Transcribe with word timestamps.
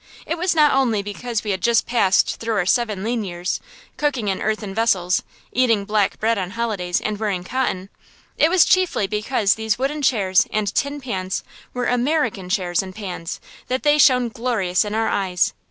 It 0.25 0.35
was 0.35 0.55
not 0.55 0.73
only 0.73 1.03
because 1.03 1.43
we 1.43 1.51
had 1.51 1.61
just 1.61 1.85
passed 1.85 2.37
through 2.39 2.55
our 2.55 2.65
seven 2.65 3.03
lean 3.03 3.23
years, 3.23 3.59
cooking 3.97 4.29
in 4.29 4.41
earthen 4.41 4.73
vessels, 4.73 5.21
eating 5.51 5.85
black 5.85 6.19
bread 6.19 6.39
on 6.39 6.49
holidays 6.57 6.99
and 6.99 7.19
wearing 7.19 7.43
cotton; 7.43 7.87
it 8.35 8.49
was 8.49 8.65
chiefly 8.65 9.05
because 9.05 9.53
these 9.53 9.77
wooden 9.77 10.01
chairs 10.01 10.47
and 10.51 10.73
tin 10.73 11.01
pans 11.01 11.43
were 11.71 11.85
American 11.85 12.49
chairs 12.49 12.81
and 12.81 12.95
pans 12.95 13.39
that 13.67 13.83
they 13.83 13.99
shone 13.99 14.29
glorious 14.29 14.83
in 14.83 14.95
our 14.95 15.07
eyes. 15.07 15.53